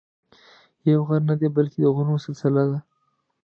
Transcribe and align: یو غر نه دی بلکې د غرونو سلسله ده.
یو 0.89 0.99
غر 1.07 1.21
نه 1.29 1.35
دی 1.39 1.47
بلکې 1.57 1.77
د 1.81 1.85
غرونو 1.95 2.23
سلسله 2.25 2.61
ده. 2.69 2.79